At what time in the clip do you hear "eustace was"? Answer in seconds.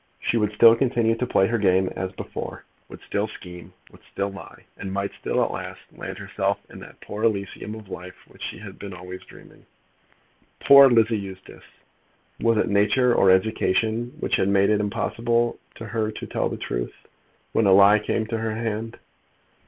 11.19-12.57